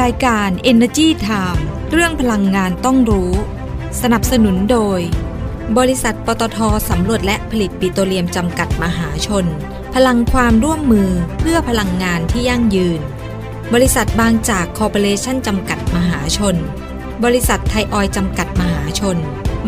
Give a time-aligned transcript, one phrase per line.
[0.00, 3.32] รายการ Energy Time เรื่องพลังงานต้องรู้
[4.02, 5.00] สนับสนุนโดย
[5.78, 6.58] บริษัทปตท
[6.90, 9.46] สำรวจและผลิตปิโตรเลียมจำกัดมหาชน
[9.94, 11.10] พลังความร่วมมือ
[11.40, 13.00] เพื่อพลังงานที่ยั่งยืน
[13.74, 16.56] บริษัทบางจากคอร์ปอเรชั่นจำกัดมหาชน
[17.24, 19.16] บริษัทไทยออยจำกัดมหาชน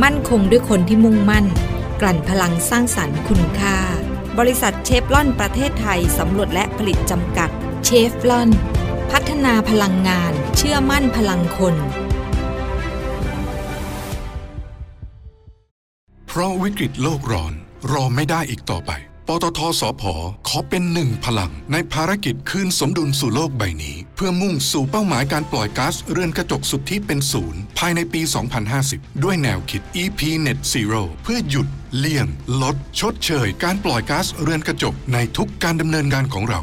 [0.03, 1.47] มั่นคงด้วยคนที่มุ่งมั่น
[2.01, 3.77] กลั่นพลังสร้างสรรค์คุณค่า
[4.39, 7.51] บริษัทเชฟลอนประเทศไทยสำรวจและผลิตจำกัด
[7.85, 8.51] เชฟลอน
[9.19, 11.75] พัฒนาพลังงาน เชื่อมั่นพลังคน
[16.27, 17.53] เพราะวิกฤตโลกร้อน
[17.93, 18.91] รอไม่ได้อีกต่อไป
[19.29, 20.03] ปตทสพ
[20.49, 28.21] ขอเป็นหนึ่งพลัง ในภารกิจคืนสมดุลสู่โลกใบนี้ เพื่อมุ่งสู่เป้าหมายการปล่อยก๊าซเรือนกระจกสุดทธิเป็นศูนย์ ภายในปี
[28.73, 32.27] 2050 ด้วยแนวคิด EP Net Zero เพื่อหยุด เลี่ยง
[32.63, 36.63] ลด ชดเชย การปล่อยก๊าซเรือนกระจกในทุกการดำเนินงานของเรา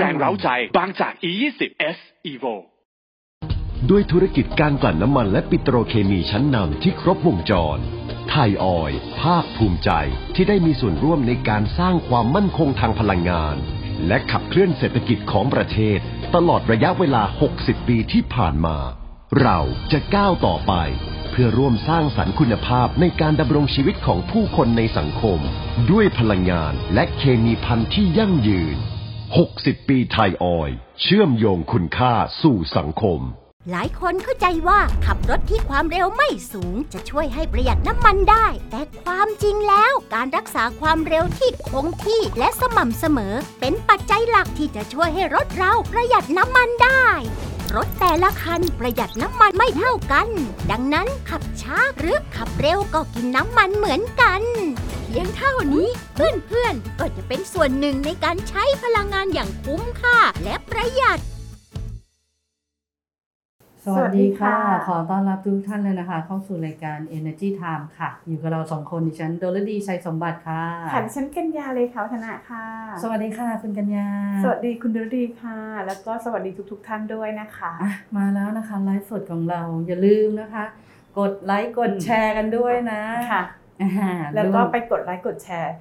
[0.00, 1.60] แรงเร้าใจ บางจาก E20
[1.96, 1.98] S
[2.32, 2.54] Evo
[3.90, 7.78] ด้วยธุรกิจการกลั่นน้ำมันและปิโตรเคมีชั้นนำที่ครบวงจร
[8.30, 9.90] ไทยออยภาคภูมิใจ
[10.34, 13.56] ที่ได้มีส่วนร่วมในการสร้างความมั่นคงทางพลังงาน
[14.06, 15.98] และขับเคลื่อนเศรษฐกิจของประเทศ
[16.34, 17.22] ตลอดระยะเวลา
[17.56, 18.78] 60 ปีที่ผ่านมา
[19.40, 19.58] เรา
[19.92, 20.72] จะก้าวต่อไป
[21.30, 25.38] เพื่อร่วมสร้างสรรค์คุณภาพในการดำรงชีวิตของผู้คนในสังคม
[25.90, 28.78] ด้วยพลังงานและเคมีพันธุ์ที่ยั่งยืน
[29.38, 30.70] 60 ปีไทยออย
[31.02, 33.20] เชื่อมโยงคุณค่าสู่สังคม
[33.70, 47.06] หลายคนเข้าใจว่าขับรถที่ความเร็วไม่สูงจะช่วยให้ประหยัดน้ำมันได้ แต่ความจริงแล้วการรักษาความเร็วที่คงที่และสม่ำเสมอ เป็นปัจจัยหลักที่จะช่วยให้รถเราประหยัดน้ำมันได้
[47.76, 50.28] รถแต่ละคันประหยัดน้ำมันไม่เท่ากัน
[50.70, 54.42] ดังนั้นขับช้าหรือขับเร็วก็กินน้ำมันเหมือนกัน
[55.06, 61.20] เพียงเท่านี้เพื่อนๆก็จะเป็นส่วนหนึ่งในการใช้พลังงานอย่างคุ้มค่าและประหยัด
[63.84, 72.64] สวัสดีค่ะสวัสดีค่ะ ขอต้อนรับทุกท่านเลยนะคะ เข้าสู่รายการ Energy Time ค่ะ อยู่กับเราสองคนดิฉันโดลดีชัยสมบัติค่ะค่ะดิฉันกัญญาเลยค่ะวัฒนะค่ะ
[73.02, 74.08] สวัสดีค่ะ คุณกัญญา
[74.42, 80.64] สวัสดีคุณดรดีค่ะ แล้วก็สวัสดีทุกๆทท่านด้วยนะคะอะมาแล้วนะคะไลฟ์สดของเราอย่าลืมนะคะ
[81.18, 83.42] กดไลค์กดแชร์กันด้วยนะค่ะ
[83.82, 85.74] อ่าแล้วก็ไปกดไลค์กดแชร์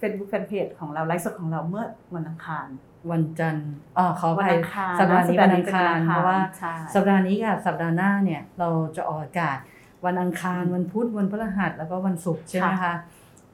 [0.00, 1.84] Facebook Fanpage ของเราไลฟ์สดของเราเมื่อ
[2.14, 2.66] วันอังคาร
[3.10, 9.58] วันจันทร์อ๋อขอวัไปอังคารสัปดาห์นี้สัปวัดานห์นี้อังคารเป็นวันอังคารเพราะว่าใช่สัปดาห์นี้กับสัปดาห์หน้าเนี่ยเราจะออกอากาศ
[10.06, 12.94] วันอังคารวันพุธวันพฤหัสแล้วก็วันศุกร์ใช่ไหมคะ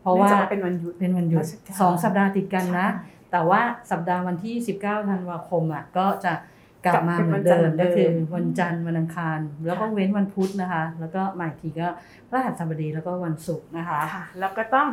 [0.01, 3.61] เพราะว่านื่องจกเป็นวันหยุดเป็นวันหยุดราชการสองสัปดาห์ติดกันนะใช่แต่ว่า
[3.91, 6.33] สัปดาห์วันที่ 19ธันวาคมอะก็จะ
[6.85, 11.89] กลับกลับมาเป็นเหมืวัอนนจัเดินทร์มก็คือเหมือนเดิมวันจันทร์วันอังคาร แล้วก็ค่ะเว้นวันพุธนะคะ แล้วก็มาอีกทีก็
[12.29, 14.89] พระหัสบดีแล้วก็วันศุกร์นะคะค่ะแล้วก็ต้อง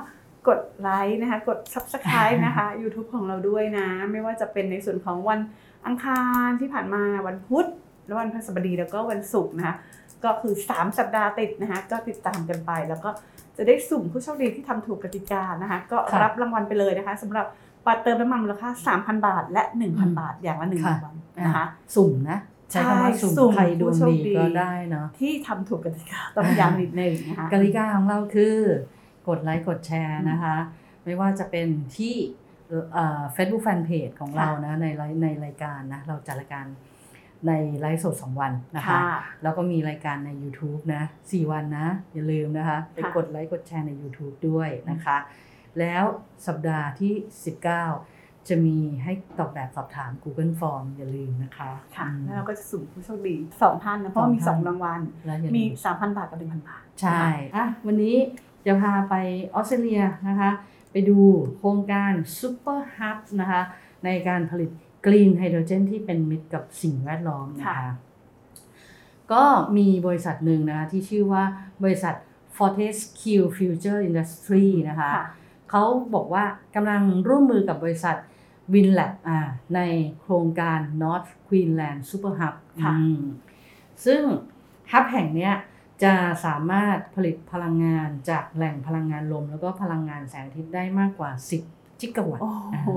[0.48, 5.40] กดไลค์นะคะ กด Subscribe นะคะ YouTube ของเราด้วยนะ ไม่ว่าจะเป็นในส่วนของวัน
[5.86, 7.66] อังคารที่ผ่านมาวันพุธ
[8.06, 9.76] แล้ววันพฤหัสบดีแล้วก็วันศุกร์นะคะ
[10.24, 13.10] ก็คือ 3 สัปดาห์ติดนะคะก็ติดตามกันไป แล้วก็
[13.58, 17.46] จะได้สุ่มผู้โชคดีที่ทำถูกกติกานะคะ ก็ค่ะรับรางวัลไปเลยนะคะสำหรับ
[17.86, 21.16] บัตรเติมน้ำมันมูลค่า 3,000 บาท และอืม1,000 บาทอย่างละหนึ่งค่ะรางวัล
[21.46, 21.66] นะคะ
[21.96, 22.40] สุ่มนะ
[22.72, 28.58] ใช้คำว่าสุ่มใช่สุ่มใครดวงผู้โชคดีดีก็ได้เนาะที่ทำถูกกติกาต้องย้ำนิดนึงนะคะกติกาของเราคือ
[29.28, 30.56] กดไลค์กดแชร์นะคะ
[31.06, 31.68] ไม่ว่าจะเป็น
[31.98, 32.16] ที่
[33.34, 36.66] เฟซบุ๊กแฟนเพจของเรานะในไลฟ์ในรายการนะเราจัดรายการ
[37.48, 45.18] ในไลฟ์สด2วันนะคะค่ะแล้วก็มีรายการใน YouTube นะ4วันนะ อย่าลืมนะคะไปค่ะกดไลค์กดแชร์ใน YouTube ด้วยนะคะ
[45.80, 46.04] แล้ว
[46.48, 47.14] สัปดาห์ที่
[47.80, 55.76] 19 จะมีให้ตอบแบบสอบถาม Google Form อย่าลืมนะคะ ค่ะอืมแล้วเราก็จะสุ่มผู้โชคดีสองท่านนะ เพราะว่ามีสสอองงท่านรางวัลแล้วอย่ามีลื
[56.10, 57.24] ม3,000บาทกับ1,000บาท ใช่
[57.56, 58.16] อะวันนี้
[58.66, 59.16] จะพาไป
[59.54, 60.52] ออสเตรเลียนะคะ
[60.92, 61.20] ไปดู
[61.58, 63.62] โครงการ Super Hub นะคะ
[64.06, 64.70] ในการผลิต
[65.06, 67.80] กรีนไฮโดรเจนที่เป็นมิตรกับสิ่งแวดล้อมนะคะค่ะ
[69.34, 69.44] ก็
[69.78, 71.44] มีบริษัทหนึ่งนะคะที่ชื่อว่า
[71.84, 72.16] บริษัท
[72.58, 75.26] Fortescue Future Industry นะคะค่ะ
[75.70, 75.84] เขา
[76.16, 76.44] บอกว่า
[76.76, 78.16] กำลังร่วมมือกับบริษัท
[78.74, 79.40] WinLab อ่า
[79.76, 79.80] ใน
[80.22, 83.24] โครงการ North Queensland Super Hub ค่ะอืม
[84.06, 84.22] ซึ่ง
[84.92, 85.54] ฮับแห่งเนี้ย
[86.04, 86.16] จะ
[86.46, 91.32] สามารถผลิตพลังงานจากแหล่งพลังงานลม แล้วก็พลังงานแสงอาทิตย์ได้มากกว่า
[91.66, 92.90] 10 จิกะวัตต์โอ้อ่าโห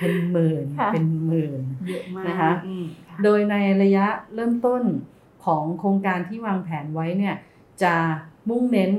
[0.00, 4.82] เป็นหมื่นค่ะเป็นหมื่นเยอะมากนะคะอืมค่ะโดยในระยะเริ่มต้น
[5.44, 7.36] ของโครงการที่วางแผนไว้เนี่ย
[7.82, 7.94] จะ
[8.48, 8.90] มุ่งเน้น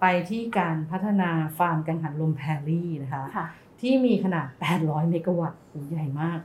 [0.00, 3.46] ไปที่การพัฒนาฟาร์มกังหันลมแพรรี่นะคะค่ะ
[3.80, 4.46] ที่มีขนาด
[4.78, 6.38] 800 เมกะวัตต์โอ้ใหญ่มาก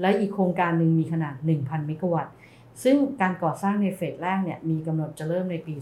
[0.00, 2.34] และอีกโครงการหนึ่งมีขนาด 1,000 เมกะวัตต์
[2.82, 5.74] ซึ่งการก่อสร้างในเฟสแรกเนี่ยมีกำหนดจะเริ่มในปี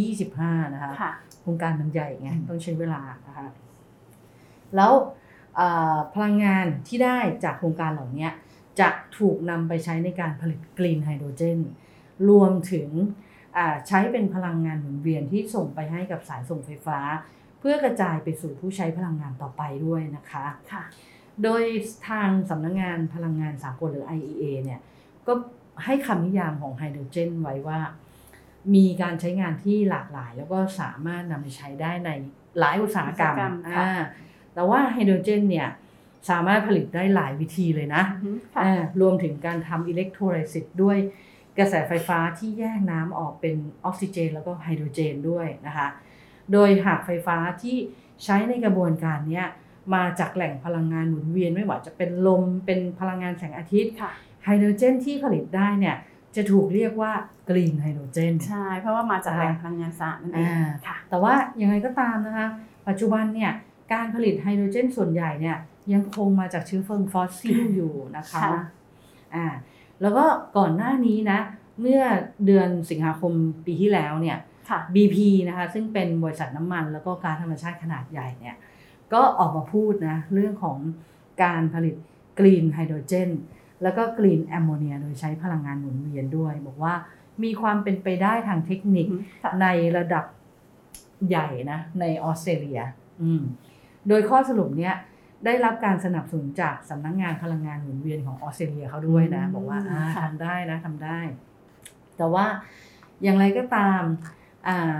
[0.00, 3.46] 2025 นะคะค่ะโครงการมันใหญ่ไงอืมต้องใช้เวลานะคะ
[4.76, 4.92] แล้ว
[5.56, 8.28] เอ่อพลังงานที่ได้จากโครงการเหล่านี้
[8.80, 8.88] จะ
[9.18, 11.60] ถูกนำไปใช้ในการผลิตกรีนไฮโดรเจน
[12.28, 12.88] รวมถึง
[13.56, 16.98] อ่าใช้เป็นพลังงานหมุนเวียนที่ส่งไปให้กับสายส่งไฟฟ้า
[17.60, 20.84] เพื่อกระจายไปสู่ผู้ใช้พลังงานต่อไปด้วยนะคะค่ะ
[21.42, 21.62] โดย
[22.08, 24.80] ทางสำนักงงานพลังงานสากลหรือ IEA เนี่ย
[25.26, 25.32] ก็
[25.84, 27.80] ให้คำนิยามของไฮโดรเจนไว้ว่า
[28.74, 32.10] มีการใช้งานที่หลากหลาย แล้วก็สามารถนำไปใช้ได้ใน
[32.58, 34.02] หลายอุตสาหกรรมอุตสาหกรรมค่ะอ่า
[34.54, 35.68] แต่ว่าไฮโดรเจนเนี่ย
[36.30, 40.98] สามารถผลิตได้หลายวิธีเลยนะอือฮึค่ะอ่ารวมถึงการทำอิเล็กโทรไลซิสด้วย
[41.58, 43.54] กระแสไฟฟ้าที่แยกน้ำออกเป็น
[43.84, 45.88] ออกซิเจน แล้วก็ไฮโดรเจนด้วยนะคะ
[46.52, 47.76] โดยหากไฟฟ้าที่
[48.24, 49.46] ใช้ในกระบวนการเนี้ย
[49.94, 54.10] มาจากแหล่งพลังงานหมุนเวียนไม่ว่าจะเป็นลมเป็นพลังงานแสงอาทิตย์ค่ะ
[54.44, 55.96] ไฮโดรเจนที่ผลิตได้เนี่ย
[56.36, 57.12] จะถูกเรียกว่า
[57.48, 62.46] กรีนไฮโดรเจน ใช่ เพราะว่ามาจากแหล่งพลังงานสะอาดนั่นเองอ่าค่ะแต่ว่ายังไงก็ตามนะคะ
[62.88, 63.52] ปัจจุบันเนี่ย
[63.92, 65.56] การผลิตไฮโดรเจนส่วนใหญ่เนี่ย
[65.92, 68.50] ยังคงมาจากเชื้อเพลิงฟอสซิลอยู่นะคะค่ะ
[69.34, 69.46] อ่า
[70.02, 70.24] แล้วก็
[70.58, 71.38] ก่อนหน้านี้นะ
[71.80, 72.02] เมื่อ
[72.46, 73.32] เดือนสิงหาคม
[73.66, 74.38] ปีที่แล้วเนี่ย
[74.70, 75.16] ค่ะ BP
[75.48, 78.56] นะคะซึ่งเป็นบริษัทน้ำมัน แล้วก็ก๊าซธรรมชาติขนาดใหญ่เนี่ย
[79.12, 80.78] ก็ออกมาพูดนะเรื่องของ
[81.42, 81.94] การผลิต
[82.38, 83.30] green ไฮโดรเจน
[83.84, 86.94] แล้วก็ green แอมโมเนียโดยใช้พลังงานหมุนเวียนด้วย บอกว่า
[87.44, 89.66] มีความเป็นไปได้ทางเทคนิคอือฮึค่ะใน
[89.96, 90.24] ระดับ
[91.28, 92.80] ใหญ่นะในออสเตรเลีย
[93.22, 93.42] อืม
[94.08, 94.94] โดยข้อสรุปเนี้ย
[95.44, 101.18] ได้รับการสนับสนุนจากสำนักงงานพลังงานหมุนเวียนของออสเตรเลียเขาด้วยนะอืมบอกว่าอ่าค่ะทำได้นะทำได้
[102.16, 102.46] แต่ว่า
[103.22, 104.02] อย่างไรก็ตาม
[104.68, 104.98] อ่า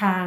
[0.00, 0.26] ทาง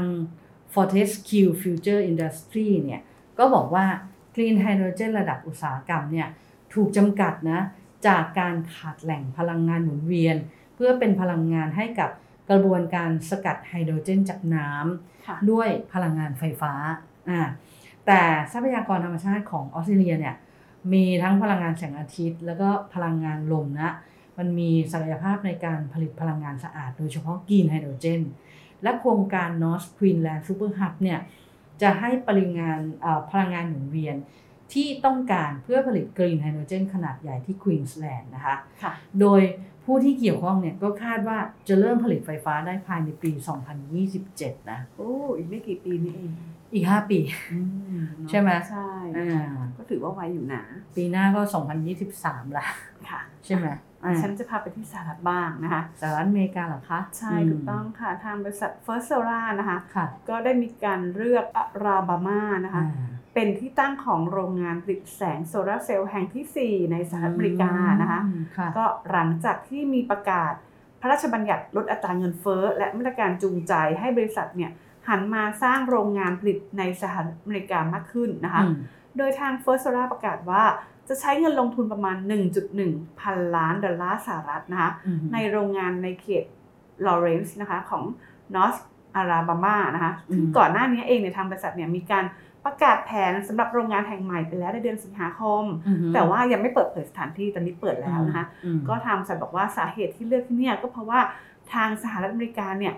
[0.74, 3.02] Fortescue Future Industry เนี่ย
[3.40, 3.86] ก็บอกว่า
[4.34, 6.28] Clean Hydrogen ระดับอุตสาหกรรมเนี่ย
[6.74, 7.62] ถูกจำกัดนะ
[8.08, 10.36] จากการขาดแหล่งพลังงานหมุนเวียน
[10.76, 12.10] เพื่อเป็นพลังงานให้กับ
[12.50, 16.74] กระบวนการสกัดไฮโดรเจนจากน้ำค่ะด้วยพลังงานไฟฟ้า
[17.30, 17.42] อ่า
[18.06, 18.22] แต่
[18.52, 20.36] ทรัพยากรธรรมชาติของออสเตรเลียเนี่ย
[20.94, 23.92] มีทั้งพลังงานแสงอาทิตย์ แล้วก็พลังงานลมนะ
[24.38, 28.22] มันมีศักยภาพในการผลิตพลังงานสะอาด โดยเฉพาะกรีนไฮโดรเจน
[28.84, 31.20] และโครงการ North Queensland Super Hub เนี่ย
[31.82, 34.16] จะให้ปริมาณเอ่อพลังงานหมุนเวียน
[34.74, 39.42] ที่ต้องการเพื่อผลิตกรีนไฮโดรเจนขนาดใหญ่ที่ควีนสแลนด์นะคะค่ะโดย
[39.86, 41.38] ผู้ที่เกี่ยวข้องเนี่ยก็คาดว่า
[41.68, 43.32] จะเริ่มผลิตไฟฟ้าได้ภายในปี
[44.02, 46.32] 2027 นะ โอ้ อีกไม่กี่ปีนี่เอง
[46.74, 47.20] อีก 5 ปี
[47.54, 47.60] อื
[48.18, 49.48] เนอะใช่ไหมใช่อ่า
[49.78, 50.64] ก็ถือว่าไวอยู่นะ
[50.96, 51.42] ปีหน้าก็
[52.00, 52.66] 2023 ละ
[53.10, 53.68] ค่ะ ใช่ไหม
[54.04, 67.72] อ่าฉันจะพาไปที่สหรัฐบ้างนะคะสหรัฐอเมริกาเหรอคะ ใช่ ถูกต้องค่ะ ทางบริษัท First Solar นะคะค่ะก็ได้มีการเลือกอาราบามานะคะอ่า เป็นที่ตั้งของโรงงานผลิตแสงโซลาร์เซลล์แห่งทีสี่ 4 ในสหรัฐอเมริกา
[68.02, 70.54] นะคะอืมค่ะก็หลังจากที่มีประกาศ
[71.02, 74.72] พระราชบัญญัติลดอัตราเงินเฟ้อ และมาตรการจูงใจให้บริษัทเนี่ย
[75.10, 78.76] หันมาสร้างโรงงานผลิตในสหรัฐอเมริกามากขึ้นนะคะอืม
[79.18, 80.64] โดยทาง First Solar ประกาศว่า
[81.10, 82.18] จะใช้เงินลงทุนประมาณ
[82.70, 86.46] 1.1 พันล้านดอลลาร์สหรัฐนะคะอืมในโรงงานในเขต
[87.06, 88.04] ลอเรนซ์นะคะของ
[88.56, 88.80] North
[89.20, 92.26] Alabama นะคะซึ่งอืมก่อนหน้านี้เองในยทางบริษัทเนี่ยมีการ
[92.66, 101.20] ประกาศแผนสำหรับโรงงานแห่งใหม่ไปแล้วในเดือนสิงหาคมอืมแต่ว่ายังไม่เปิดเผยสถานที่ตอนนี้เปิดแล้วนะคะอืมก็ทางบริษัทบอกว่าสาเหตุที่เลือกที่เนี่ยก็เพราะว่า
[101.74, 102.94] ทางสหรัฐอเมริกาเนี่ย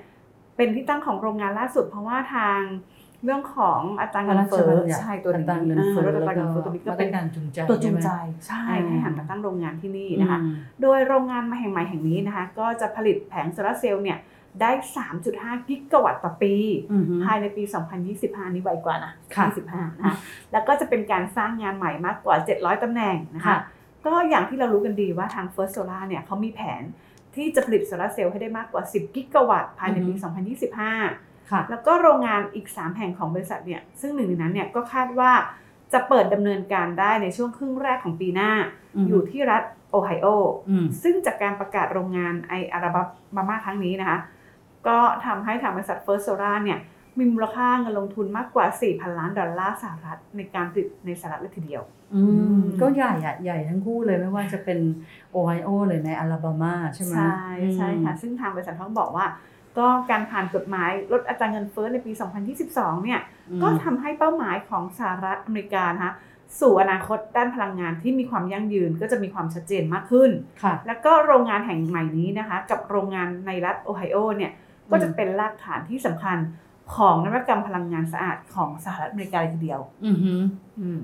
[0.55, 2.59] เป็นที่ตั้งของโรงงานล่าสุด เพราะว่าทาง
[3.23, 8.09] เรื่องของอัตราพเงิระนราชเฟ้บัอญญัติใช่ตัวอันี้ตราเงินเฟ้อออลดแล้อัวตราก็เงินเฟ้อตัวนี้ก็มาตเป็รนการจูงใจตัวจูงใจ
[8.47, 14.17] ใช่ใช่ไหมให้หันมาตั้งโรงงานที่นี่นะคะอืมโดยโรงงานมาแห่งใหม่แห่งนี้นะคะ ก็จะผลิตแผงโซลาร์เซลล์เนี่ย
[14.61, 14.71] ได้
[15.19, 16.53] 3.5 กิกะวัตต์ต่อปี
[16.91, 17.63] อืมภายในปี
[18.09, 20.15] 2025 นี้ไวกว่านะค่ะ25นะคะ
[20.51, 23.59] แล้วก็จะเป็นการสร้างงานใหม่มากกว่า 700 ตำแหน่งนะคะค่ะ
[24.05, 26.83] ก็อย่างที่เรารู้กันดีว่าทาง First Solar เนี่ยเขามีแผน
[27.35, 30.53] ที่จะผลิตโซลาร์เซลล์ให้ได้มากกว่า 10 กิกะวัตต์ภายในปีอือฮึ
[31.05, 35.31] 2025ค่ะแล้วก็โรงงานอีก 3 แห่งของบริษัทเนี่ย ซึ่งหนึ่งในนั้นเนี่ยก็คาดว่า
[35.93, 38.51] จะเปิดดำเนินการได้ในช่วงครึ่งแรกของปีหน้า
[38.95, 40.27] อืมอยู่ที่รัฐโอไฮโอ
[40.69, 42.91] อืมซึ่งจากการประกาศโรงงานในอลา
[43.35, 44.19] บามาครั้งนี้นะคะ
[44.87, 46.79] ก็ทำให้ทางบริษัท First Solar เนี่ย
[47.17, 51.83] มีมูลค่าเงินลงทุนมากกว่า 4,000 ล้านดอลลาร์สหรัฐในการผลิตในสหรัฐเลยทีเดียว
[52.15, 54.79] อืมอืมก็ใหญ่อะใหญ่ทั้งคู่เลยไม่ว่าจะเป็น
[55.31, 59.25] โอไฮโอหรือในอลาบามาใช่ไหมใช่ใช่ค่ะ ซึ่งทางบริษัทเขาบอกว่า
[59.77, 62.11] ก็การผ่านกฎหมายลดอัตราเงินเฟ้อในปี
[62.57, 66.13] 2022 เนี่ยอืมก็ทำให้เป้าหมายของสหรัฐอเมริกานะคะ
[66.59, 70.31] สู่อนาคตด้านพลังงานที่มีความยั่งยืนก็จะมีความชัดเจนมากขึ้น
[70.63, 74.51] ค่ะแล้วก็โรงงานแห่งใหม่นี้นะคะ กับโรงงานในรัฐโอไฮโอเนี่ย
[74.91, 76.37] ก็จะเป็นรากฐานที่สำคัญ
[76.95, 80.41] ของนวัตกรรมพลังงานสะอาดของสหรัฐอเมริกาเลยทีเดียวอือหือ
[80.79, 80.99] อืม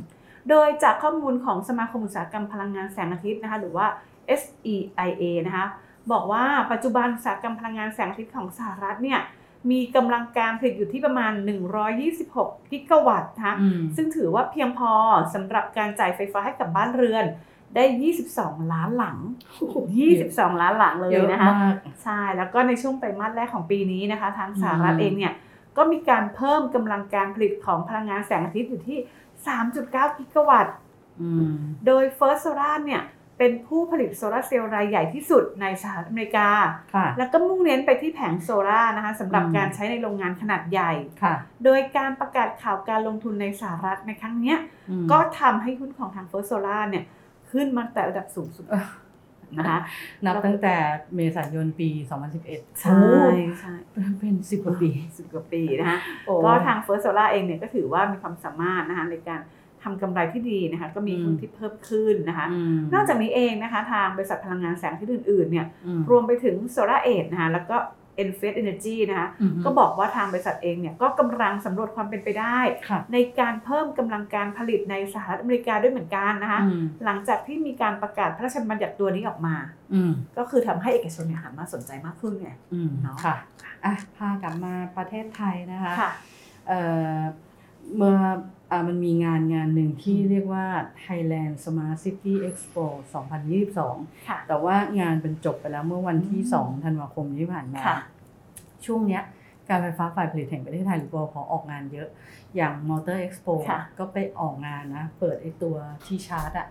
[0.50, 3.88] โดยจากข้อมูลของสมาคมอุตสาหกรรมพลังงานแสงอาทิตย์นะคะหรือว่า
[4.40, 5.68] SEIA นะคะ
[6.12, 9.20] บอกว่าปัจจุบันอุตสาหกรรมพลังงานแสงอาทิตย์ของสหรัฐเนี่ย
[9.72, 11.32] มีกำลังการผลิตอยู่ที่ประมาณ
[12.02, 14.92] 126 กิกะวัตต์นะคะอืมซึ่งถือว่าเพียงพอ
[15.34, 17.26] สำหรับการจ่ายไฟฟ้าให้กับบ้านเรือน
[17.76, 17.84] ได้
[18.28, 19.18] 22 ล้านหลัง
[19.90, 25.34] 22 ล้านหลังเลยเยอะนะคะมากใช่แล้วก็ในช่วงไตรมาสแรกของปีนี้นะคะ ทางสหรัฐเองเนี่ย
[25.78, 29.00] ก็มีการเพิ่มกำลังการผลิตของพลังงานแสงอาทิตย์อยู่ที่
[29.58, 30.76] 3.9 กิกะวัตต์
[31.22, 31.54] อืม
[31.86, 33.04] โดย First Solar เนี่ย
[33.38, 36.50] เป็นผู้ผลิตโซลาร์เซลล์รายใหญ่ที่สุดในสหรัฐอเมริกา
[36.94, 41.34] ค่ะแล้วก็มุ่งเน้นไปที่แผงโซลาร์นะคะสำหรับอืมการใช้ในโรงงานขนาดใหญ่ค่ะ
[41.66, 44.58] โดยการประกาศข่าวการลงทุนในสหรัฐในครั้งเนี้ย
[44.90, 47.06] อืมก็ทำให้หุ้นของทาง First Solar เนี่ย
[47.52, 48.88] ขึ้นมาแต่ระดับสูงสุดเออ
[49.58, 49.80] นะคะ
[50.26, 50.76] นับตั้งแต่
[51.16, 51.90] เมษายนปี
[52.36, 53.00] 2011 ใช่
[53.60, 59.42] ใช่โอ้เป็นสิบกว่าปีสิบกว่าปีนะคะโอ้ก็ทาง First Solar เองเนี่ยก็ถือว่ามีความสามารถนะคะในการ
[59.84, 62.46] ทำกำไรที่ดีนะคะก็มีหุ้นที่เพิ่มขึ้นนะคะ
[62.78, 67.78] มนอกจากนี้เองนะคะทางบริษัทพลังงานแสงอาที่อื่นๆเนี่ยอืมรวมไปถึง Solar Edge นะคะแล้วก็
[68.24, 79.56] e n f a s Energy นะคะอืมก็บอกว่าทางบริษัทเองเนี่ยก็กำลังสำรวจความเป็นไปได้ค่ะในการเพิ่มกำลังการผลิตในสหรัฐอเมริกาด้วยเหมือนกันนะคะอืมหลังจากที่มีการประกาศพระราชบัญญัติตัวนี้ออกมา
[79.94, 83.36] อืมก็คือทำให้เอกชนเนี่ยหันมาสนใจมากขึ้นไงอืมเนาะค่ะ
[83.86, 86.12] อะพากลับมาประเทศไทยนะคะค่ะ
[86.68, 86.80] เอ่
[87.18, 87.20] อ
[87.96, 88.36] เมื่ออ่า
[88.88, 90.66] มันมีงานงานหนึ่งที่เรียกว่า
[91.06, 92.86] Thailand Smart City Expo
[93.56, 97.98] 2022ค่ะแต่ว่างานเป็นจบไปแล้วเมื่อวันที่อืม2ธันวาคมที่ผ่านมาค่ะ
[98.86, 99.24] ช่วงเนี้ย
[99.70, 102.10] การไฟฟ้าฝ่ายผลิตแห่งประเทศไทยหรือปอพอออกงานเยอะ
[102.56, 105.76] อย่าง Motor Expo ค่ะก็ไปออกงานนะ เปิดไอตัว
[106.06, 106.68] ที่ชาร์จอะ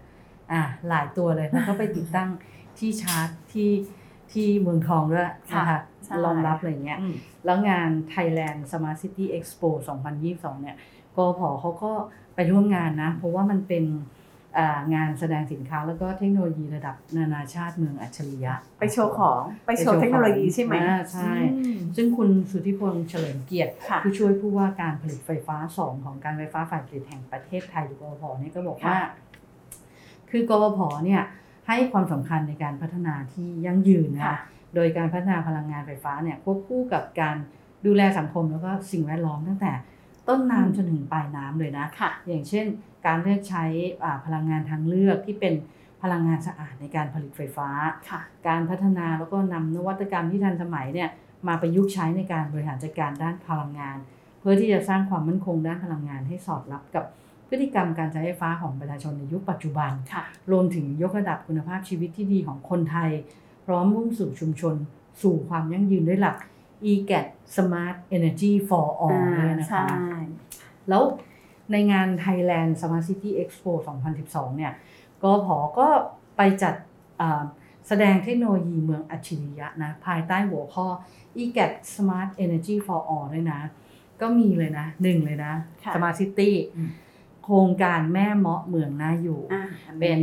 [0.53, 2.31] อะหลายตัวเลยแล้วก็ไปติดตั้ง
[2.79, 3.71] ที่ชาร์จที่
[4.33, 5.25] ที่เมืองทองด้วย
[5.57, 7.15] นะคะใช่รองรับอะไรเงี้ยอืม
[7.45, 9.69] แล้วงาน Thailand Smart City Expo
[10.17, 10.77] 2022 เนี่ย
[11.17, 11.93] กพเขาก็
[12.35, 13.85] ไปร่วมงานนะ เพราะว่ามันเป็น
[14.59, 29.11] อ่างานแสดงสินค้าแล้วก็เทคโนโลยีระดับนานาชาติเมืองอัจฉริยะ ไปโชว์ของไปโชว์เทคโนโลยีใช่ไหมอ่าใช่อืมซึ่งคุณสุทธิพลเฉลิมเกียรติค่ะผู้ช่วยผู้ว่าการผลิตไฟฟ้า2ของการไฟฟ้าฝ่ายผลิตแห่งประเทศไทยหรือกพเนี่ยก็บอกว่าค่ะ
[30.31, 31.23] คือกพเนี่ย
[31.69, 34.37] ให้ความสำคัญในการพัฒนาที่ยั่งยืนนะค่ะ
[34.75, 37.37] โดยการพัฒนาพลังงานไฟฟ้าเนี่ยควบคู่กับการ
[37.87, 39.73] ดูแลสังคมแล้วก็สิ่งแวดล้อมตั้งแต่
[40.29, 42.67] ต้นอืมน้ำจนถึงปลายน้ำเลยนะค่ะ อย่างเช่น
[43.07, 43.65] การเลือกใช้
[44.05, 45.55] อ่าพลังงานทางเลือกที่เป็น
[46.03, 47.69] พลังงานสะอาดในการผลิตไฟฟ้า
[48.11, 51.09] ค่ะการพัฒนาแล้วก็นำนวัตกรรมที่ทันสมัยเนี่ย
[51.49, 53.99] มาประยุกต์ใช้ในการบริหารจัดการด้านพลังงาน
[54.41, 57.05] เพื่อที่จะสร้างความมั่นคงด้านพลังงานให้สอดรับกับ
[57.49, 63.11] พฤติกรรมการใช้ไฟฟ้าของประชาชนในยุคปัจจุบันค่ะรวมถึงยกระดับคุณภาพชีวิตที่ดีของคนไทย
[63.67, 64.75] พร้อมมุ่งสู่ชุมชน
[65.23, 66.37] สู่ความยั่งยืนด้วยหลัก
[66.91, 70.21] e-gat Smart Energy for All ด้วยนะคะใช่
[70.89, 71.03] แล้ว
[71.73, 73.73] ในงาน Thailand Smart City Expo
[74.15, 74.73] 2012 เนี่ย
[75.23, 75.89] กพก็
[76.37, 76.75] ไปจัด
[77.21, 77.43] อ่า
[77.89, 80.87] แสดงเทคโนโลยีเมืองอัจฉริยะนะ ภายใต้หัวข้อ
[81.43, 83.61] e-gat Smart Energy for All ด้วยนะ
[84.21, 85.53] ก็มีเลยนะหนึ่งเลยนะ
[85.85, 86.91] ค่ะ Smart City อืม
[87.45, 90.21] โครงการแม่เมาะเมืองน่าอยู่อะอัเป็น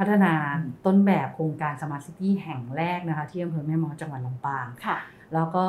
[0.00, 0.32] พัฒนา
[0.86, 4.96] ต้นแบบโครงการ Smart City แห่งแรกนะคะที่อำเภอแม่เมาะจังหวัดลำปางค่ะ
[5.34, 5.64] แล้วก็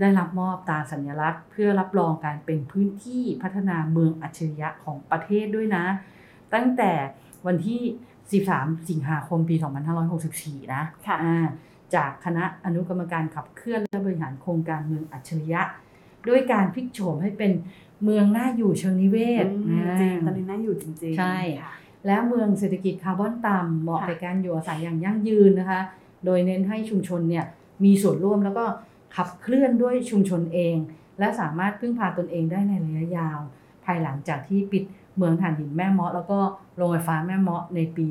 [0.00, 5.84] ได้รับมอบตราสัญลักษณ์ เพื่อรับรองการเป็นพื้นที่พัฒนาเมืองอัจฉริยะของประเทศด้วยนะ
[6.54, 6.92] ตั้งแต่
[7.46, 7.80] วันที่
[8.34, 9.56] 13 สิงหาคมปี
[10.14, 11.46] 2564 นะค่ะอ่า
[11.94, 15.62] จากคณะอนุกรรมการขับเคลื่อนและบริหารโครงการเมืองอัจฉริยะ
[16.28, 17.52] ด้วยการพลิกโฉมให้เป็น
[18.04, 21.72] เมืองน่าอยู่เชิงนิเวศอืมจริงอ่าตอนนี้น่าอยู่จริงๆ ใช่ค่ะ
[22.06, 25.80] และเมืองเศรษฐกิจคาร์บอนต่ำเหมาะค่ะกับการอยู่อาศัยอย่างยั่งยืนนะคะ
[26.24, 27.44] โดยเน้นให้ชุมชนเนี่ย
[27.84, 28.64] มีส่วนร่วมแล้วก็
[29.16, 30.76] ขับเคลื่อนด้วยชุมชนเอง
[31.18, 33.38] และสามารถพึ่งพาตนเองได้ในระยะยาว
[33.84, 34.84] ภายหลังจากที่ปิด
[35.16, 36.38] เมืองถ่านหินแม่เมาะ แล้วก็
[36.76, 38.08] โรงไฟฟ้าแม่เมาะในปี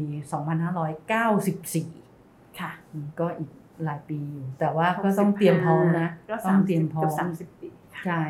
[1.23, 3.49] 2594 ค่ะอืมก็อีก
[3.85, 8.23] หลายปีอยู่ แต่ว่าก็ต้องเตรียมพร้อมนะก็ต้อสางมเตรียมพร้อเกืมอบสามสิบปีค่ะใช่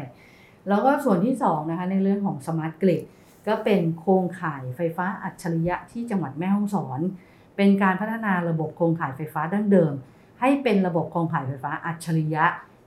[0.69, 3.03] แล้วก็ส่วนที่2นะคะในเรื่องของสมาร์ทกริด
[3.47, 6.99] ก็เป็นโครงข่ายไฟฟ้าอัจฉริยะที่จังหวัดแม่ฮ่องสอน
[7.55, 9.93] เป็นการพัฒนาระบบโครงข่ายไฟฟ้าดั้งเดิม
[10.39, 12.45] ให้เป็นระบบโครงข่ายไฟฟ้าอัจฉริยะ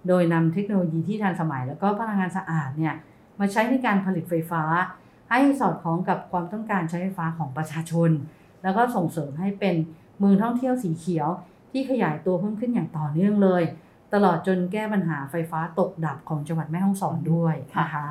[0.09, 2.95] โดยนำเทคโนโลยีที่ทันสมัย แล้วก็พลังงานสะอาดเนี่ย
[3.41, 4.63] มาใช้ในการผลิตไฟฟ้า
[5.31, 8.11] ให้สอดคล้องกับความต้องการใช้ไฟฟ้าของประชาชน
[8.63, 9.77] แล้วก็ส่งเสริมให้เป็น
[10.19, 11.29] เมืองท่องเที่ยวสีเขียว
[11.71, 13.63] ที่ขยายตัวเพิ่มขึ้นอย่างต่อเนื่องเลย
[14.15, 18.07] ตลอดจนแก้ปัญหาไฟฟ้าตกดับของจังหวัดแม่ฮ่องสอนด้วยนะคะ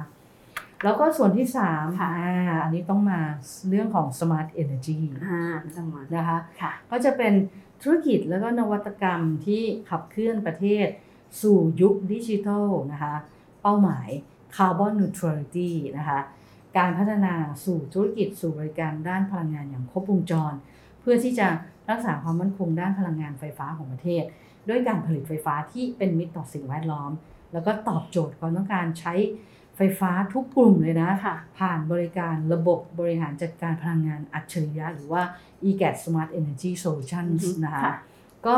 [0.84, 3.20] แล้วก็ส่วนที่3ค่ะอ่าอันนี้ต้องมา
[3.70, 7.34] เรื่องของ smart energy อ่าไม่ต้องมานะคะค่ะก็จะเป็น
[7.82, 10.88] ธุรกิจแล้วก็นวัตกรรมที่ขับเคลื่อนประเทศ
[11.42, 13.16] สู่ยุคดิจิทัลนะคะ
[13.62, 14.08] เป้าหมาย
[14.56, 16.20] Carbon Neutrality นะคะ
[16.78, 17.34] การพัฒนา
[17.66, 20.54] สู่ธุรกิจสู่บริการด้านพลังงานอย่างครบวงจร
[21.02, 21.48] เพื่อที่จะ
[21.90, 24.24] รักษาความมั่นคงด้านพลังงานไฟฟ้าของประเทศ
[24.70, 27.12] ด้วยการผลิตไฟฟ้าที่เป็นมิตรต่อสิ่งแวดล้อม
[27.54, 29.14] แล้วก็ตอบโจทย์ความต้องการใช้
[29.78, 35.22] ไฟฟ้าทุกกลุ่มเลยนะค่ะผ่านบริการระบบบริหารจัดการพลังงานอัจฉริยะ หรือว่า
[35.70, 37.96] eGAT Smart Energy Solutions อือฮึนะคะค่ะ
[38.48, 38.56] ก็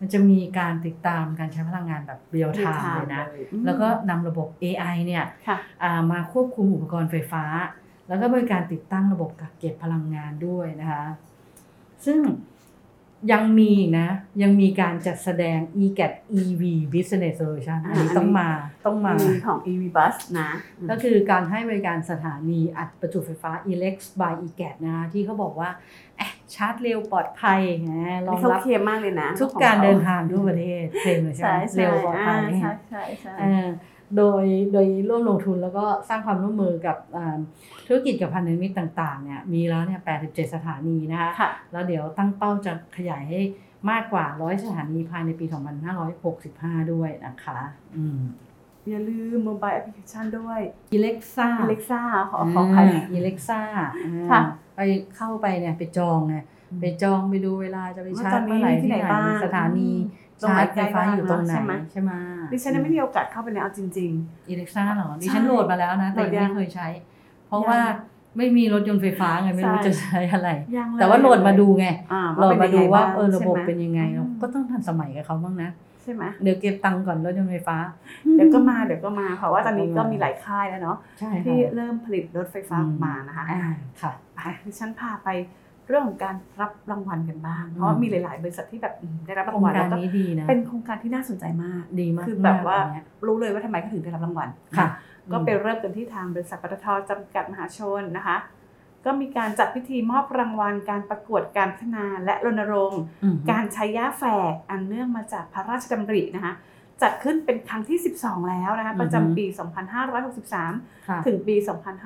[0.00, 7.44] มันจะมีการติดตามการใช้พลังงานแบบเรียลไท real ม์ time เลยนะเลยอืมแล้วก็นำระบบ AI เนี่ยค่ะอ่ามาควบคุมอุปกรณ์ไฟฟ้า
[8.08, 11.04] แล้วก็บริการติดตั้งระบบกักเก็บพลังงานด้วยนะคะ
[12.04, 12.20] ซึ่ง
[13.32, 14.08] ยังมีอีกนะ
[14.42, 16.62] ยังมีการจัดแสดง eGAT EV
[16.94, 18.48] Business Solution อันนี้อ่าต้องมา
[18.86, 20.50] ต้องมามีของ EV Bus นะ
[20.90, 25.70] ก็คือการให้บริการสถานีอัดประจุไฟฟ้า Elex by eGAT นะคะที่เขาบอกว่า
[26.16, 33.66] เอ๊ะชาร์จเร็วปลอดภัยนะรองเขารับเคลมมากเลยนะ ทุกการเดินทางทั่วประเทศเคลมเลยใช่ไหใช่มใช่เร็วปลอดภัยาใช่ใช่ใช่เออ
[34.16, 37.38] โดยโดยร่วมลงทุนแล้วก็สร้างความร่วมมือกับอ่า
[37.86, 43.40] ธุรกิจกับพันธมิตรต่างๆเนี่ยมีแล้วเนี่ย 87 สถานีนะคะค่ะแล้วเดี๋ยวตั้งเป้าจะขยายให้
[43.90, 45.46] มากกว่า 100 สถานีภายในปี
[46.18, 47.58] 2565 ด้วยนะคะ
[47.96, 48.20] อืม
[48.88, 50.60] อย่าลืมโมบายแอปพลิเคชันด้วย
[50.96, 52.80] Alexa Alexa ขอขอใคร
[53.10, 53.60] EleXA
[54.30, 54.40] ค่ะ
[54.76, 54.80] ไป
[55.16, 56.36] เข้าไปเนี่ยไปจองไง
[56.80, 59.90] ไปจองไปดูเวลาจะไปว่าชาร์อนจนี้เมื่อไหร่มีที่ที่ไหนไหนบ้างสถานี
[60.40, 62.12] ตรงไหนชาร์จไฟฟ้าอยู่ตรงไหนใช่ไหมใช่ไหม
[62.52, 64.10] ดิฉันยังไม่มีโอกาสเข้าไปเลยเอาจริง
[64.48, 66.88] EleXA เหรอดิฉันโหลดมาแล้วนะ แต่โหลดยัยังงไม่เคยใช้
[67.48, 67.78] เพราะว่า
[68.38, 75.70] ไม่มีรถยนต์ไฟฟ้าไงไม่รู้ใช่จะใช้อะไรๆยังเลยแต่ว่าโหลดมาดูไงอ่าโหลดมาดูว่าเป็นยังไงบ้งเออระบบใช่ไหมเป็นยังไงอืมก็ต้องทันสมัยกับเขาบ้างนะ
[76.02, 77.76] ใช่ไหมเดี๋ยวเก็บตังค์ก่อนรถยนต์ไฟฟ้า
[78.36, 83.60] เดี๋ยวก็มาเดี๋ยวก็มาเพราะว่าตอนนี้เดี๋ยวก็ก็มามีมีหลายค่ายแล้วเนาะใช่ที่ค่ะเริ่มผลิตรถไฟฟ้าออกมานะคะอ่า
[84.00, 85.28] ค่ะไปดิฉันพาไป
[85.88, 94.88] เรื่องของการรับรางวัลกันบ้าง เพราะว่ามีหลาย ๆ บริษัทที่แบบอืมได้รับโครารงงวัลกาแล้รวก็นี้ดีนะเป็นโครงการที่น่าสนใจมากดีมากคือแบบว่าอันเนี้ยรู้เลยว่าทำไมเขาถึงได้รับรางวัลค่ะ
[95.32, 98.36] ก็ไปเริ่มกันที่ทางบริษัทปตทจำกัดมหาชนนะคะ
[99.04, 106.54] ก็มีการจัดพิธีมอบรางวัล การประกวดการพัฒนาและรณรงค์อืมการใช้ย่าแฝกอันเนื่องมาจากพระราชดำรินะคะ
[107.02, 109.44] จัดขึ้นเป็นครั้งที่ 12 แล้วนะคะประจำปี
[110.26, 111.54] 2563ค่ะถึงปี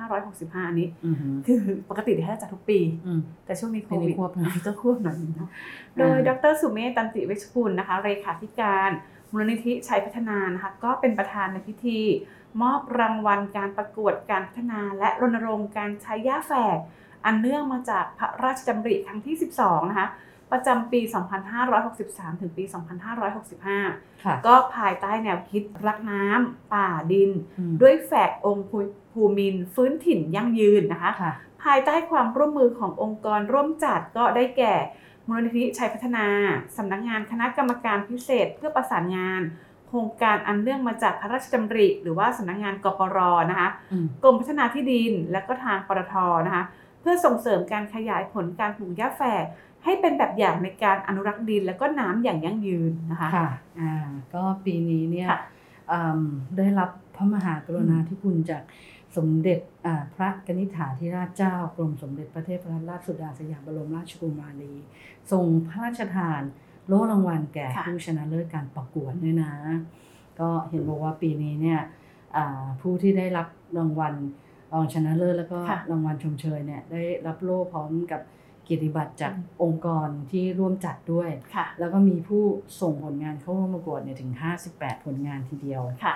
[0.09, 1.15] 2565 อันนี้อืม
[1.47, 5.49] คือปกติเนี่ยเขาจะจัดทุกปีอืมแต่ช่วงนี้โคปีนี้วิดควบหน่อยก็ควบหน่อยนึงเนาะ
[5.97, 8.89] โดยดรสุเมธตันติเวชกุลนะคะเลขาธิการ
[9.31, 11.99] มูลนิธิชัยพัฒนานะคะก็เป็นประธานในพิธี
[12.61, 16.77] มอบรางวัลการประกวดการพัฒนา และรณรงค์การใช้ย่าแฝก
[17.25, 20.07] อันเนื่องมาจากพระราชดำริครั้งที่ 12 นะคะ
[20.51, 21.01] ประจำปี
[21.71, 22.63] 2563 ถึงปี
[23.43, 28.77] 2565ค่ะก็ภายใต้แนวคิดรักน้ำป่าดินอืมด้วยแฝกองค์ภู
[29.13, 31.33] ภูมินทร์ฟื้นถิ่นยั่งยืนนะคะค่ะ
[31.63, 34.73] ภายใต้ความร่วมมือขององค์กรร่วมจัดก็ได้แก่
[35.27, 36.25] มูลนิธิชัยพัฒนา
[36.77, 39.41] สำนักงานคณะกรรมการพิเศษเพื่อประสานงาน
[39.87, 43.17] โครงการอันเนื่องมาจากพระราชดำริ หรือว่าสำนักงานกปร
[43.51, 46.63] นะคะอืมกรมพัฒนาที่ดินและก็ทางปตทนะคะ
[46.99, 49.45] เพื่อส่งเสริมการขยายผลการปลูกหญ้าแฝก
[49.83, 53.93] ให้เป็นแบบอย่างในการอนุรักษ์ดินและก็น้ำอย่างยั่งยืนนะคะค่ะอ่า
[54.33, 55.41] ก็ปีนี้เนี่ยค่ะ
[55.91, 56.23] อืม
[56.57, 58.63] ได้รับพระมหากรุณาธิคุณจาก
[59.17, 64.73] สมเด็จอ่าพระกนิษฐาธิราชเจ้ากรมสมเด็จพระเทพรัตนราชสุดาสยามบรมราชกุมารี
[65.31, 66.41] ทรงพระราชทาน
[66.87, 69.51] โล่รางวัลแก่ค่ะผู้ชนะเลิศการประกวดด้วยนะ
[70.39, 71.79] ก็เห็นบอกว่าปีนี้เนี่ย
[72.35, 74.13] อ่าผู้ที่ได้รับรางวัล
[74.73, 78.21] รองชนะเลิศแล้วก็ค่ะรางวัลชมเชยเนี่ยได้รับโล่พร้อมกับ
[78.63, 82.43] เกียรติบัตรจากองค์กรที่ร่วมจัดด้วยค่ะแล้วก็มีผู้
[82.81, 84.31] ส่งผลงานเข้าร่วมประกวดเนี่ยถึง
[84.69, 86.15] 58 ผลงานทีเดียวค่ะ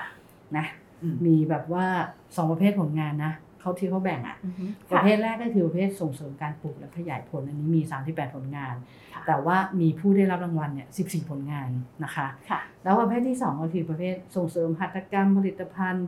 [0.58, 0.66] นะ
[1.02, 1.86] อืมมีแบบว่า
[2.22, 8.76] 2ประเภทผลงานนะเขาที่เขาแบ่งอะ่ะอือฮึประเภทแรกก็คือประเภทส่งเสริมการปลูกและขยายผลอันนี้มี 38 ผลงาน
[9.14, 11.70] ค่ะแต่ว่ามีผู้ได้รับรางวัลเนี่ย 14 ผลงาน
[12.04, 16.08] นะคะค่ะแล้วประเภทที่ 2 ก็คือประเภทส่งเสริมหัตถกรรมผลิตภัณฑ์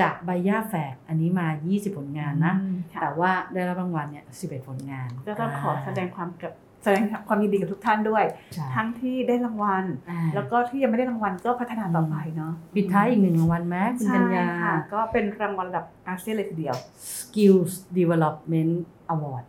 [0.00, 6.52] จากใบหญ้าแฝกอันนี้มา 20 ผลงานนะอืมค่ะแต่ว่าได้รับรางวัลเนี่ย 11 ผลงาน ก็ต้องขอแสดงความกับ
[6.84, 8.24] แสดงความยินดีกับทุกท่านด้วย
[8.54, 16.76] ใช่ทั้งที่ได้รางวัลอ่าแล้วก็ที่ยังไม่ได้รางวัลก็พัฒนาต่อไปเนาะปิดท้ายอีกหนึ่งรางวัลไหมคุณใช่กัญญาค่ะก็เป็นรางวัลระดับอาเซียนเลยทีเดียว
[17.12, 18.72] Skills Development
[19.12, 19.44] Award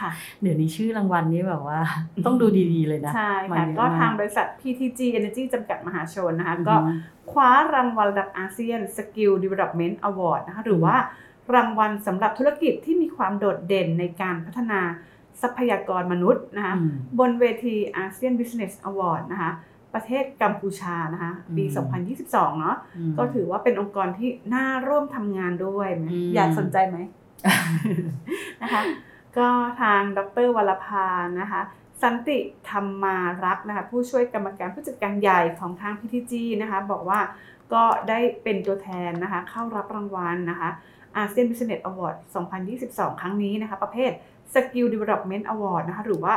[0.00, 0.10] ค่ะ
[0.42, 1.80] เดี๋ยวนี้ชื่อรางวัลนี้แบบว่า
[2.26, 6.76] ต้องดูดีๆเลยนะใช่มาค่ะเยอะก็มทางบริษัท PTG Energy จำกัดมหาชนนะคะอือฮึก็
[7.30, 10.96] คว้ารางวัลระดับอาเซียน Skill Development Award นะคะหรือว่า
[11.54, 14.80] รางวัลสำหรับธุรกิจที่มีความโดดเด่นในการพัฒนา
[15.42, 19.52] ทรัพยากรมนุษย์นะคะอืมบนเวทีอาเซียน Business Award นะคะ
[19.94, 22.16] ประเทศกัมพูชานะคะปีอืม
[22.54, 22.76] 2022 เนาะ
[23.10, 26.98] มก็ถือว่าเป็นองค์กรที่น่าร่วมทำงานด้วยไหมอืมอยากสนใจไหม
[28.62, 28.82] นะคะ
[29.38, 29.48] ก็
[29.80, 31.06] ทางดรวรพา
[31.40, 31.60] นะคะ
[32.02, 32.38] สันติ
[32.70, 37.20] ธรรมารักษ์นะคะผู้ช่วยกรรมการผู้จัดการใหญ่ของทาง PTG นะคะบอกว่า
[37.72, 40.70] ก็ได้เป็นตัวแทนนะคะเข้ารับรางวัลนะคะ
[41.16, 42.16] อาเซียน Business Award
[42.68, 44.10] 2022 ครั้งนี้นะคะประเภท
[44.54, 46.34] Skill Development Award นะคะหรือว่า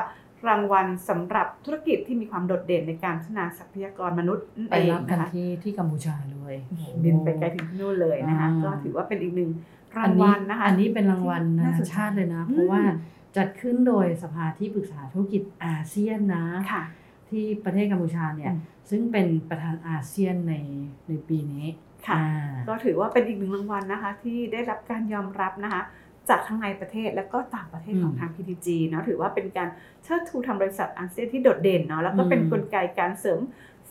[0.48, 6.56] รางวัลสำหรับธุรกิจที่มีความโดดเด่นในการพัฒนาทรัพยากรมนุษย์นั่นไปเองรับกันนะคะที่ที่กัมพูชาเลย
[7.04, 9.50] บินไปไกลถึงที่นู่นเลยนะคะอ่าก็ถือว่าเป็นอีกหนึ่ง
[9.98, 12.82] ราอังนวันี้ลนะคะอันนี้เป็นรางวัลนาน่นาสนใจชาติเลยนะอืมเพราะว่า
[13.38, 16.84] จัดขึ้นโดยสภาที่ปรึกษาธุรกิจอาเซียนนะค่ะ
[17.30, 20.54] ที่ประเทศกัมพูชาเนี่ยอืมซึ่งเป็นประธานอาเซียนใน
[21.08, 21.66] ในปีนี้
[22.08, 25.82] ค่ะอ่าก็ถือว่าเป็นอีกหนึ่งรางวัลนะคะ ที่ได้รับการยอมรับนะคะ
[26.30, 29.70] จากทั้งในประเทศและก็ต่างประเทศของอืมทาง PTG เนาะถือว่าเป็นการ
[30.04, 33.40] เชิดชูทางบริษัทอาเซียนที่โดดเด่นเนาะแล้วก็เป็นอืมกลไกการเสริม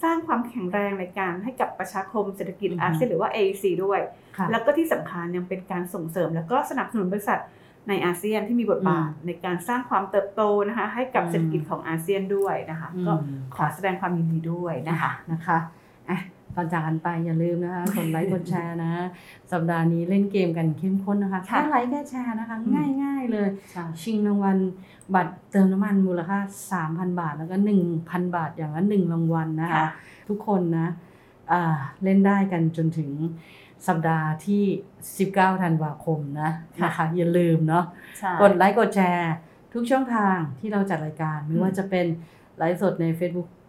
[0.02, 4.00] สร้างความแข็งแรงในการให้กับประชาคมเศรษฐกิจอือฮึอาเซียนหรือว่า AEC ด้วย
[4.36, 7.40] ค่ะแล้วก็ที่สำคัญยังเป็นการส่งเสริม แล้วก็สนับสนุนบริษัท
[7.88, 13.12] ในอาเซียนที่มีบทบาทอืมในการสร้างความเติบโตนะคะให้กับอืมเศรษฐกิจของอาเซียนด้วยนะคะอืมก็
[13.54, 15.58] ขอค่ะแสดงความยินดีด้วยนะคะนะคะ
[16.08, 16.18] อะ
[16.56, 18.92] ก่อนจากกันไปอย่าลืมนะคะกดไลค์กดแชร์นะ
[19.52, 24.56] สัปดาห์นี้เล่นเกมกันเข้มข้นนะคะค่ะแค่ไลค์แค่แชร์นะคะอืมง่ายๆเลยใช่ชิงรางวัล
[25.14, 26.38] บัตรเติมน้ำมันมูลค่า
[26.78, 27.56] 3,000 บาท แล้วก็
[27.94, 29.88] 1,000 บาทอย่างละหนึ่งรางวัลนะคะค่ะ
[30.28, 30.88] ทุกคนนะ
[31.52, 31.62] อ่า
[32.04, 33.10] เล่นได้กันจนถึง
[33.88, 34.62] สัปดาห์ที่
[35.28, 36.50] 19 ธันวาคมนะ
[36.84, 37.84] นะคะอย่าลืมเนาะ
[38.18, 39.32] ใช่กดไลค์กดแชร์
[39.72, 42.06] ทุกช่องทางที่เราจัดรายการไม่ว่าจะเป็น
[42.56, 43.61] ไลฟ์สดใน Facebook อ่า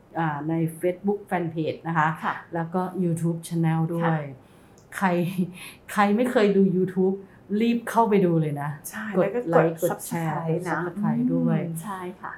[0.49, 4.23] ใน Facebook Fanpage นะคะค่ะแล้วก็ YouTube Channel ด้วค่ะย
[4.97, 5.07] ใคร
[5.91, 7.15] ใครไม่เคยดู YouTube
[7.61, 12.33] รีบเข้าไปดูเลยนะใช่กดแล้วก็ไลกดค์กดแชร์ Subscribe นะ Subscribe ด้วยอืมใช่ค่ะ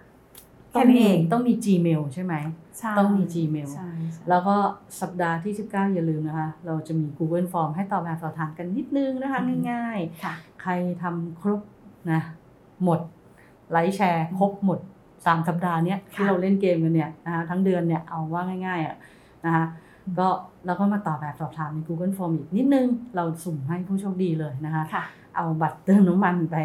[0.76, 2.34] ต้อแค่งนี้มีเองต้องมี Gmail ใช่ไหม
[2.80, 4.56] ใช่ต้องมี Gmail ใช่ใช่แล้วก็
[5.02, 11.62] สัปดาห์ที่ 19 อย่าลืมนะคะ เราจะมี Google Form ให้ตอบแบบสอบถามกันนิดนึงนะคะอืมง่ายค่ะๆใครทำครบ
[12.12, 12.22] นะ
[12.84, 13.00] หมด
[13.72, 14.80] ไลค์แชร์ ครบหมด
[15.26, 18.96] 3สัปดาห์เนี้ยที่ค่ะเราเล่นเกมกันเนี่ยนะคะทั้งเดือนเนี่ยเอาว่าง่ายๆอะ
[19.46, 19.66] นะคะ
[20.20, 20.28] ก็
[20.66, 25.04] เราก็มาตอบแบบสอบถามใน Google Form อีกนิดนึง เราสุ่มให้ผู้โชคดีเลยนะคะค่ะ
[25.36, 26.58] เอาบัตรเติมน้ำมันไป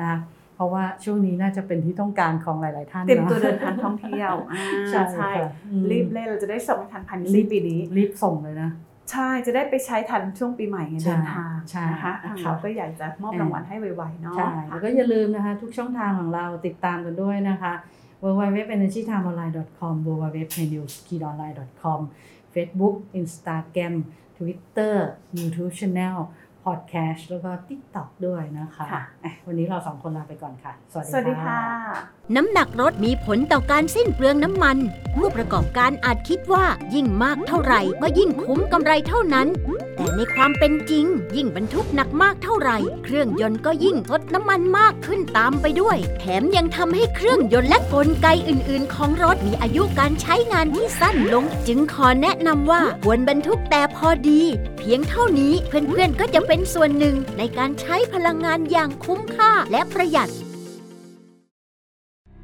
[0.00, 0.18] นะคะ
[0.54, 8.70] เพราะว่าช่วงนี้น่าจะเป็นที่ต้องการของหลาย ๆ ท่านเตรียมนะตัวเดินทางท่องเที่ยวอ่าใช่ใช่ค่ะอืมรีบเล่นเราจะได้ส่งให้ทันภายในสิ้นปีนี้ รีบส่งเลยนะ
[9.12, 17.72] ใช่จะได้ไปใช้ทันช่วงปีใหม่ไงใช่เดินทางใช่นะคะทางค่ะเราก็อยากจะมอบรางวัลให้ไวๆเนาะใช่แล้วก็อย่าลืมนะคะ ทุกช่องทางของเราติดตามกันด้วยนะคะ
[18.20, 22.10] www.energytimeonline.com www.newskidonline.com
[22.54, 24.04] Facebook Instagram
[24.38, 26.28] Twitter YouTube Channel
[26.66, 31.60] Podcast แล้วก็ TikTok ด้วยนะคะค่ะอะ วันนี้เราสองคนลาไปก่อนค่ะ สวัสดี สวัสดีค่ะ
[32.36, 34.76] น้ำหนักรถมีผลต่อการสิ้นเปลืองน้ำมัน
[35.14, 39.48] ผู้ประกอบการอาจคิดว่ายิ่งมากเท่าไหร่ก็ยิ่งคุ้มกำไรเท่านั้น
[39.96, 54.42] แต่ในความเป็นจริง ยิ่งบรรทุกหนักมากเท่าไหร่ เครื่องยนต์ก็ยิ่งทดน้ำมันมากขึ้นตามไปด้วย แถมยังทำให้เครื่องยนต์และกลไกอื่นๆ ของรถมีอายุการใช้งานที่สั้นลง จึงขอแนะนำว่าควรบรรทุกแต่พอดี
[54.78, 60.32] เพียงเท่านี้เพื่อนๆก็จะเป็นส่วนหนึ่งในการใช้พลังงานอย่างคุ้มค่าและประหยัด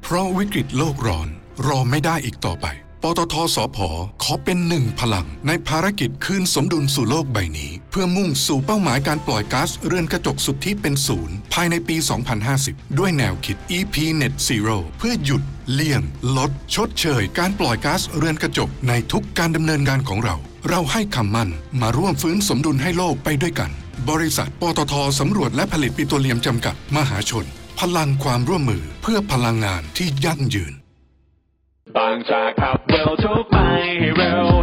[0.03, 1.27] เพราะวิกฤตโลกร้อน
[1.67, 2.67] รอไม่ได้อีกต่อไป
[3.05, 3.77] ปตทสพ
[4.23, 11.95] ขอเป็นหนึ่งพลัง ในภารกิจคืนสมดุลสู่โลกใบนี้ เพื่อมุ่งสู่เป้าหมายการปล่อยก๊าซเรือนกระจกสุทธิเป็นศูนย์ภายในปี
[12.47, 16.01] 2050 ด้วยแนวคิด EP Net Zero เพื่อหยุดเลี่ยง
[16.37, 20.35] ลด ชดเชย การปล่อยก๊าซเรือนกระจกในทุกการดำเนินงานของเรา
[20.69, 21.49] เราให้คำมั่น
[21.81, 23.71] มาร่วมฟื้นสมดุลให้โลกไปด้วยกัน
[24.09, 27.45] บริษัท ปตทสำรวจและผลิตปิโตรเลียมจำกัดมหาชน
[27.79, 30.73] พลังความร่วมมือเพื่อพลังงานที่ยั่งยืน
[31.97, 33.57] บางจากขับเร็วทุกไป
[33.99, 34.62] ให้เร็ว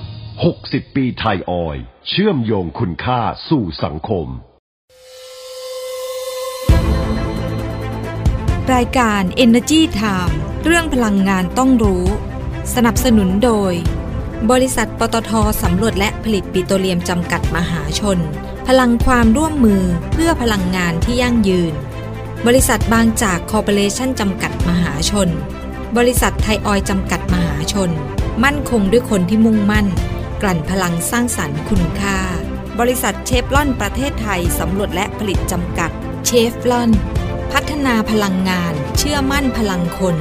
[0.39, 4.27] 60 ปีไทยออย เชื่อมโยงคุณค่าสู่สังคม
[8.73, 12.05] รายการ Energy Time เรื่องพลังงานต้องรู้
[12.75, 13.73] สนับสนุนโดย
[14.51, 18.17] บริษัทปตทสำรวจและผลิตปิโตรเลียมจำกัดมหาชน
[18.67, 21.73] พลังความร่วมมือเพื่อพลังงานที่ยั่งยืน
[22.47, 25.29] บริษัทบางจากคอร์ปอเรชั่นจำกัดมหาชน
[25.97, 27.91] บริษัทไทยออยจำกัดมหาชน
[28.43, 29.87] มั่นคงด้วยคนที่มุ่งมั่น
[30.41, 32.17] กลั่นพลังสร้างสรรค์คุณค่า
[32.79, 35.91] บริษัทเชฟลอนประเทศไทยสำรวจและผลิตจำกัด
[36.25, 36.89] เชฟลอน
[37.51, 40.15] พัฒนาพลังงาน เชื่อมั่นพลังคน